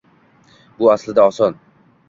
[0.81, 1.63] Bu aslida oson